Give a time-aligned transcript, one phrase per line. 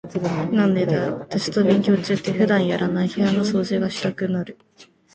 [0.51, 4.57] なんでだろう、テスト勉強中って普段やらない部屋の掃除がしたくなる。